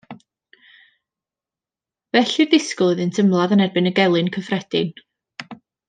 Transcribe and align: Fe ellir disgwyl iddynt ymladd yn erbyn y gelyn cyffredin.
Fe 2.11 2.23
ellir 2.23 2.49
disgwyl 2.53 2.95
iddynt 2.95 3.21
ymladd 3.25 3.55
yn 3.57 3.63
erbyn 3.67 3.91
y 3.91 3.93
gelyn 4.01 4.33
cyffredin. 4.39 4.95